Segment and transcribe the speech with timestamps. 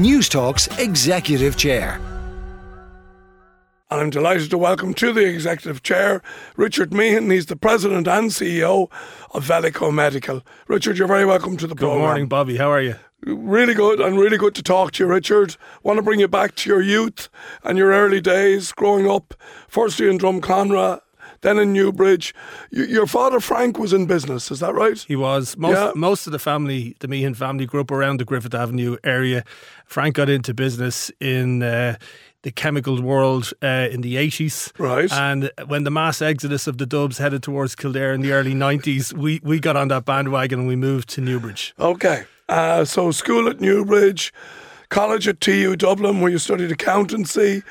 [0.00, 2.00] Newstalk's Executive Chair.
[3.90, 6.22] And I'm delighted to welcome to the Executive Chair
[6.56, 7.30] Richard Meehan.
[7.30, 8.90] He's the President and CEO
[9.34, 10.42] of Velico Medical.
[10.68, 11.76] Richard, you're very welcome to the program.
[11.76, 12.08] Good programme.
[12.08, 12.56] morning, Bobby.
[12.56, 12.94] How are you?
[13.26, 15.56] Really good and really good to talk to you, Richard.
[15.82, 17.28] Want to bring you back to your youth
[17.62, 19.34] and your early days growing up,
[19.68, 21.02] firstly in Drumcondra,
[21.42, 22.34] then in Newbridge.
[22.72, 24.98] Y- your father, Frank, was in business, is that right?
[25.08, 25.92] He was most Yeah.
[25.94, 29.44] most of the family, the Meehan family, grew up around the Griffith Avenue area.
[29.86, 31.96] Frank got into business in uh,
[32.42, 35.12] the chemical world uh, in the eighties, Right.
[35.12, 39.12] And when the mass exodus of the Dubs headed towards Kildare in the early nineties,
[39.12, 41.74] we we got on that bandwagon and we moved to Newbridge.
[41.78, 42.24] Okay.
[42.48, 44.32] Uh, so school at Newbridge,
[44.88, 47.62] college at TU Dublin, where you studied accountancy.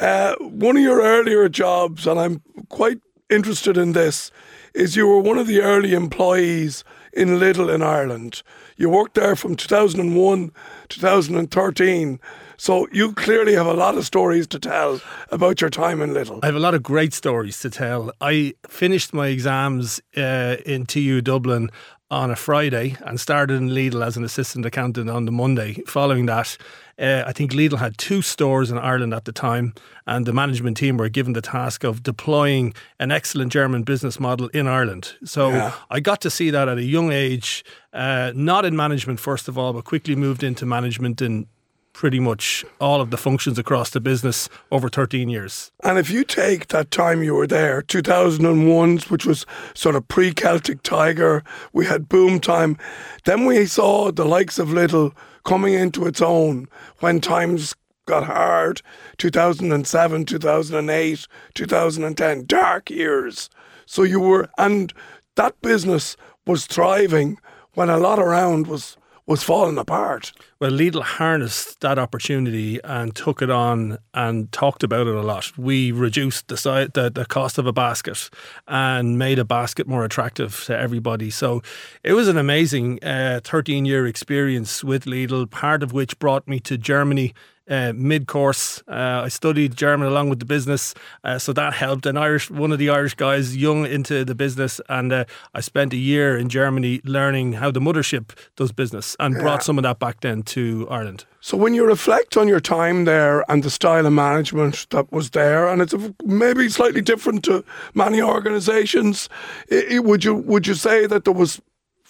[0.00, 2.98] Uh, one of your earlier jobs, and I'm quite
[3.30, 4.30] interested in this,
[4.74, 8.42] is you were one of the early employees in Lidl in Ireland.
[8.76, 10.50] You worked there from 2001
[10.88, 12.20] 2013.
[12.56, 15.00] So you clearly have a lot of stories to tell
[15.30, 16.40] about your time in Lidl.
[16.42, 18.12] I have a lot of great stories to tell.
[18.20, 21.70] I finished my exams uh, in TU Dublin
[22.14, 25.82] on a Friday and started in Lidl as an assistant accountant on the Monday.
[25.86, 26.56] Following that,
[26.98, 29.74] uh, I think Lidl had two stores in Ireland at the time,
[30.06, 34.48] and the management team were given the task of deploying an excellent German business model
[34.48, 35.14] in Ireland.
[35.24, 35.72] So Yeah.
[35.90, 39.58] I got to see that at a young age, uh, not in management first of
[39.58, 41.46] all, but quickly moved into management in
[41.94, 45.72] pretty much all of the functions across the business over 13 years.
[45.82, 50.34] And if you take that time you were there, 2001, which was sort of pre
[50.34, 52.76] Celtic Tiger, we had boom time.
[53.24, 57.74] Then we saw the likes of Lidl coming into its own when times
[58.06, 58.82] got hard
[59.16, 63.48] 2007, 2008, 2010, dark years.
[63.86, 64.92] So you were, and
[65.36, 67.38] that business was thriving
[67.74, 70.32] when a lot around was was falling apart.
[70.60, 75.56] Well, Lidl harnessed that opportunity and took it on and talked about it a lot.
[75.56, 78.28] We reduced the, si- the the cost of a basket
[78.68, 81.30] and made a basket more attractive to everybody.
[81.30, 81.62] So
[82.02, 86.60] it was an amazing uh, 13 year experience with Lidl, part of which brought me
[86.60, 87.32] to Germany.
[87.68, 92.04] Uh, mid course, uh, I studied German along with the business, uh, so that helped.
[92.04, 95.94] An Irish, one of the Irish guys, young into the business, and uh, I spent
[95.94, 99.98] a year in Germany learning how the mothership does business, and brought some of that
[99.98, 101.24] back then to Ireland.
[101.40, 105.30] So when you reflect on your time there and the style of management that was
[105.30, 107.64] there, and it's maybe slightly different to
[107.94, 109.30] many organisations,
[109.70, 111.62] would you would you say that there was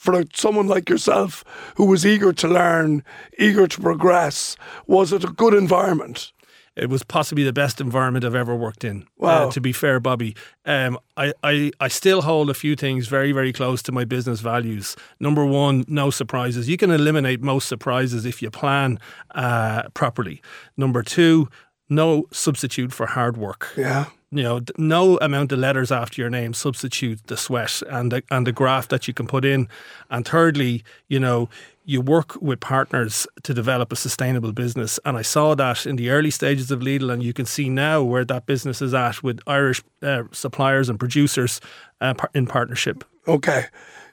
[0.04, 1.44] for someone like yourself
[1.76, 3.02] who was eager to learn,
[3.38, 4.54] eager to progress,
[4.86, 6.30] was it a good environment?
[6.76, 9.06] It was possibly the best environment I've ever worked in.
[9.16, 9.48] Wow.
[9.48, 13.32] Uh, to be fair, Bobby, um, I, I, I still hold a few things very,
[13.32, 14.94] very close to my business values.
[15.20, 16.68] Number one, no surprises.
[16.68, 18.98] You can eliminate most surprises if you plan
[19.34, 20.42] uh, properly.
[20.76, 21.48] Number two,
[21.88, 24.06] no substitute for hard work Yeah.
[24.34, 28.46] You know, no amount of letters after your name substitute the sweat and the, and
[28.46, 29.68] the graft that you can put in.
[30.10, 31.48] And thirdly, you know,
[31.84, 34.98] you work with partners to develop a sustainable business.
[35.04, 38.02] And I saw that in the early stages of Lidl, and you can see now
[38.02, 41.60] where that business is at with Irish uh, suppliers and producers
[42.00, 43.04] uh, in partnership.
[43.28, 43.66] Okay.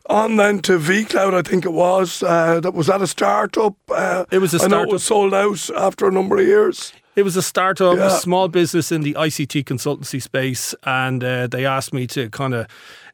[0.10, 2.24] On then to VCloud, I think it was.
[2.24, 3.76] Uh, that was that a startup.
[3.88, 6.92] Uh, It was a I know it was sold out after a number of years.
[7.16, 8.08] It was a startup, Yeah.
[8.08, 12.54] a small business in the ICT consultancy space, and uh, they asked me to kind
[12.54, 12.68] of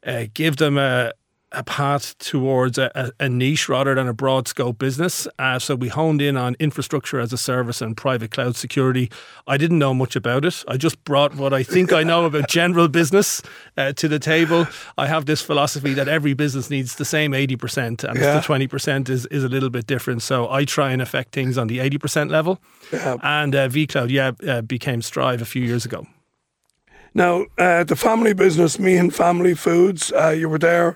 [0.06, 1.12] uh, give them a,
[1.58, 5.28] a path towards a, a, niche rather than a broad scope business.
[5.40, 9.10] Uh, so we honed in on infrastructure as a service and private cloud security.
[9.48, 10.64] I didn't know much about it.
[10.68, 13.42] I just brought what I think I know about general business
[13.76, 14.68] uh, to the table.
[15.00, 18.36] I have this philosophy that every business needs the same 80%, and Yeah.
[18.36, 20.22] the 20% is, is a little bit different.
[20.22, 22.62] So I try and affect things on the 80% level.
[22.94, 23.18] Yeah.
[23.24, 26.06] And uh, vCloud, yeah, uh, became Strive a few years ago.
[27.16, 30.96] Now, uh, the family business, Meehan Family Foods, uh, you were there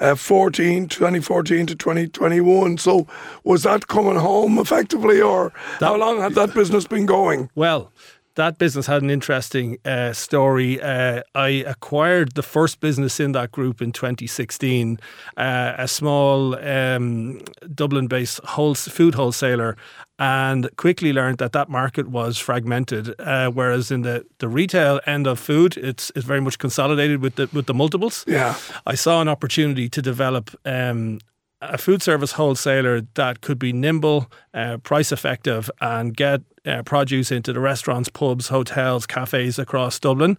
[0.00, 2.78] uh, 14, 2014 to 2021.
[2.78, 3.06] So
[3.44, 7.50] was that coming home effectively, or how long had that business been going?
[7.54, 7.92] Well,
[8.40, 10.80] that business had an interesting uh, story.
[10.80, 14.98] Uh, I acquired the first business in that group in 2016,
[15.36, 17.42] uh, a small um,
[17.74, 19.76] Dublin-based wholes- food wholesaler,
[20.18, 23.14] and quickly learned that that market was fragmented.
[23.20, 27.34] Uh, whereas in the, the retail end of food, it's, it's very much consolidated with
[27.34, 28.24] the with the multiples.
[28.26, 28.54] Yeah.
[28.86, 31.18] I saw an opportunity to develop um,
[31.60, 37.30] a food service wholesaler that could be nimble, uh, price effective, and get uh, produce
[37.30, 40.36] into the restaurants, pubs, hotels, cafes across Dublin.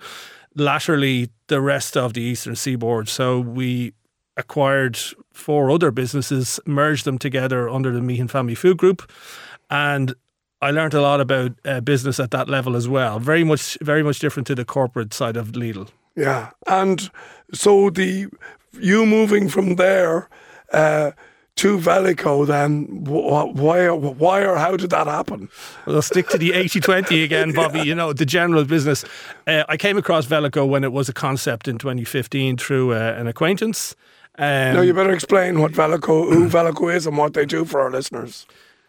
[0.55, 3.07] Latterly, the rest of the eastern seaboard.
[3.07, 3.93] So we
[4.37, 4.97] acquired
[5.33, 9.09] four other businesses, merged them together under the Meehan Family Food Group,
[9.69, 10.13] and
[10.61, 13.19] I learned a lot about uh, business at that level as well.
[13.19, 15.89] Very much, very much different to the corporate side of Lidl.
[16.15, 17.09] Yeah, and
[17.53, 18.27] so the
[18.79, 20.29] you moving from there
[20.71, 21.11] uh,
[21.61, 25.47] to Velico, then why, why or how did that happen?
[25.85, 27.77] Well, I'll stick to the 80-20 again, Bobby.
[27.79, 27.83] yeah.
[27.83, 29.05] You know the general business.
[29.45, 33.27] Uh, I came across Velico when it was a concept in 2015 through uh, an
[33.27, 33.95] acquaintance.
[34.39, 37.79] Um, now you better explain what Velico, who Velico is, and what they do for
[37.79, 38.47] our listeners.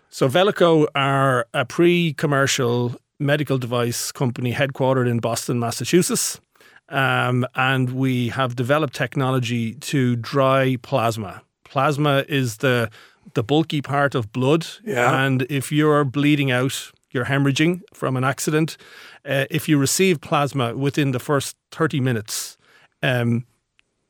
[0.09, 6.41] So Velico are a pre-commercial medical device company headquartered in Boston, Massachusetts.
[6.89, 11.43] Um, and we have developed technology to dry plasma.
[11.73, 12.91] Plasma is the
[13.33, 15.25] the bulky part of blood, yeah.
[15.25, 18.77] and if you're bleeding out, you're hemorrhaging from an accident.
[19.25, 22.59] Uh, if you receive plasma within the first 30 minutes,
[23.03, 23.47] um,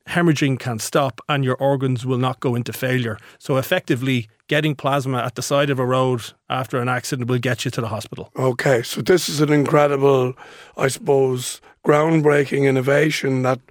[0.09, 3.17] hemorrhaging can stop and your organs will not go into failure.
[3.39, 7.63] So, effectively, getting plasma at the side of a road after an accident will get
[7.63, 8.29] you to the hospital.
[8.35, 10.33] Okay, so this is an incredible,
[10.75, 13.61] I suppose, groundbreaking innovation that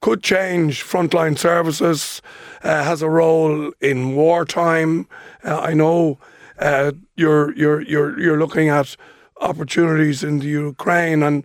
[0.00, 2.22] could change frontline services,
[2.62, 5.06] uh, has a role in wartime.
[5.44, 6.18] Uh, I know
[6.58, 8.96] uh, you're you're you're you're looking at
[9.40, 11.44] opportunities in the Ukraine, and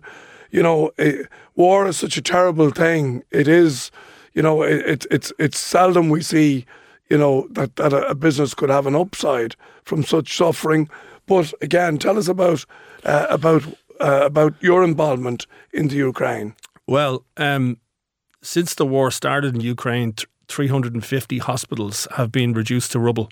[0.50, 3.22] you know, it, war is such a terrible thing.
[3.30, 3.90] It is
[4.36, 6.66] you know, it, it's it's seldom we see,
[7.08, 10.90] you know, that, that a business could have an upside from such suffering.
[11.26, 12.66] But again, tell us about
[13.04, 13.64] uh, about
[13.98, 16.54] uh, about your involvement in the Ukraine.
[16.86, 17.78] Well, um,
[18.46, 20.14] since the war started in Ukraine,
[20.46, 23.28] 350 hospitals have been reduced to rubble.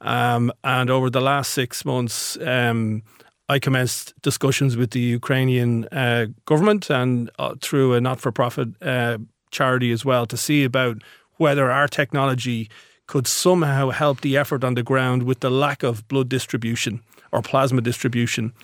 [0.00, 3.02] Um, and over the last six months, um,
[3.50, 8.68] I commenced discussions with the Ukrainian uh, government and uh, through a not for profit
[8.82, 9.18] uh,
[9.50, 10.96] charity as well to see about
[11.36, 12.70] whether our technology
[13.06, 17.42] could somehow help the effort on the ground with the lack of blood distribution or
[17.42, 18.54] plasma distribution.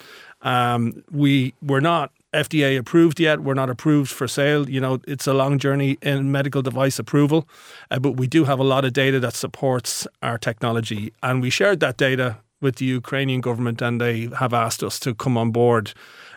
[0.41, 3.41] Um, we were not FDA approved yet.
[3.41, 4.69] We're not approved for sale.
[4.69, 7.49] You know, it's a long journey in medical device approval,
[7.91, 11.13] uh, but we do have a lot of data that supports our technology.
[11.23, 15.15] And we shared that data with the Ukrainian government, and they have asked us to
[15.15, 15.93] come on board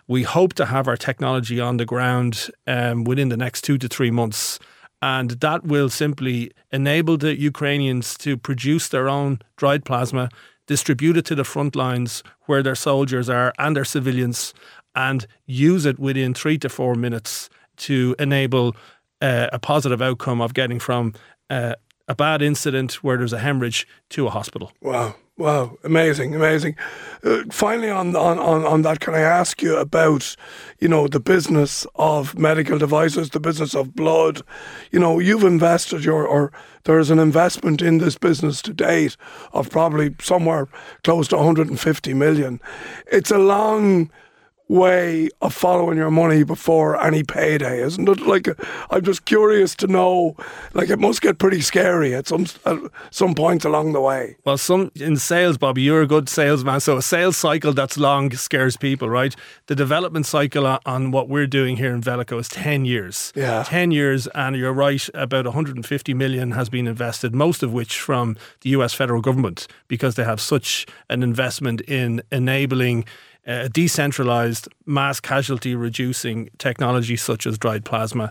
[0.07, 3.87] we hope to have our technology on the ground um, within the next two to
[3.87, 4.59] three months.
[5.01, 10.29] And that will simply enable the Ukrainians to produce their own dried plasma,
[10.67, 14.53] distribute it to the front lines where their soldiers are and their civilians,
[14.95, 18.75] and use it within three to four minutes to enable
[19.21, 21.13] uh, a positive outcome of getting from
[21.49, 21.75] uh,
[22.07, 24.71] a bad incident where there's a hemorrhage to a hospital.
[24.81, 25.15] Wow.
[25.37, 26.77] Wow, amazing, amazing.
[27.21, 30.33] Uh, finally, on, on, on, that, can I ask you about,
[30.79, 34.43] you know, the business of medical devices, the business of blood?
[34.91, 36.53] You know, you've invested your, or
[36.85, 39.17] there's an investment in this business to date
[39.51, 40.69] of probably somewhere
[41.03, 42.61] close to 150 million.
[43.11, 44.09] It's a long
[44.67, 48.21] way of following your money before any payday, isn't it?
[48.21, 48.47] Like,
[48.89, 50.35] I'm just curious to know.
[50.73, 52.79] Like, it must get pretty scary at some at
[53.11, 54.37] some point along the way.
[54.43, 56.79] Well, some in sales, Bobby, you're a good salesman.
[56.79, 59.35] So a sales cycle that's long scares people, right?
[59.67, 63.31] The development cycle on what we're doing here in Velico is ten years.
[63.35, 65.07] Yeah, ten years, and you're right.
[65.13, 68.93] About 150 million has been invested, most of which from the U.S.
[68.93, 73.05] federal government, because they have such an investment in enabling
[73.45, 78.29] a decentralized mass casualty reducing technology such as dried plasma,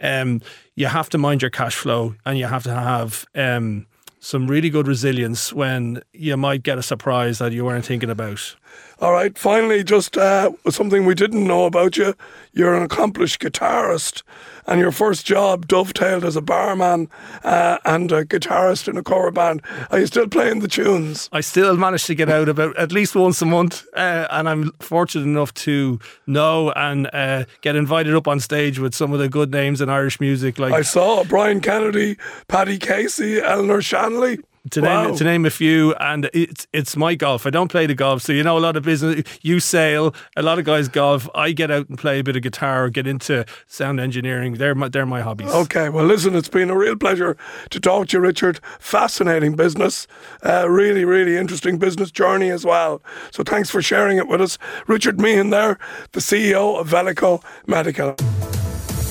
[0.00, 0.40] um,
[0.74, 3.86] you have to mind your cash flow and you have to have um,
[4.20, 8.56] some really good resilience when you might get a surprise that you weren't thinking about.
[9.00, 12.14] All right, finally, just uh, something we didn't know about you.
[12.52, 14.22] You're an accomplished guitarist,
[14.66, 17.10] and your first job dovetailed as a barman
[17.42, 19.62] uh, and a guitarist in a cover band.
[19.90, 21.28] Are you still playing the tunes?
[21.32, 24.70] I still manage to get out about at least once a month, uh, and I'm
[24.78, 29.28] fortunate enough to know and uh, get invited up on stage with some of the
[29.28, 30.58] good names in Irish music.
[30.58, 32.16] Like I saw Brian Kennedy,
[32.46, 34.38] Paddy Casey, Eleanor Shanley
[34.70, 35.06] to wow.
[35.06, 37.46] name to name a few, and it's it's my golf.
[37.46, 39.22] I don't play the golf, so you know a lot of business.
[39.42, 41.28] You sail, a lot of guys golf.
[41.34, 44.54] I get out and play a bit of guitar, get into sound engineering.
[44.54, 45.50] They're my, they're my hobbies.
[45.50, 47.36] Okay, well, listen, it's been a real pleasure
[47.70, 48.60] to talk to you, Richard.
[48.78, 50.06] Fascinating business,
[50.44, 53.02] uh, really, really interesting business journey as well.
[53.32, 55.50] So thanks for sharing it with us, Richard Meehan.
[55.50, 55.78] There,
[56.12, 58.16] the CEO of Velico Medical.